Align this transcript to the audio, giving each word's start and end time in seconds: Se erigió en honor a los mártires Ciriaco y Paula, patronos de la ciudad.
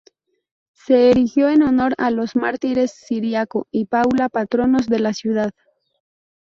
Se 0.73 1.11
erigió 1.11 1.47
en 1.49 1.61
honor 1.61 1.93
a 1.99 2.09
los 2.09 2.35
mártires 2.35 2.91
Ciriaco 3.05 3.67
y 3.69 3.85
Paula, 3.85 4.29
patronos 4.29 4.87
de 4.87 4.97
la 4.99 5.13
ciudad. 5.13 5.51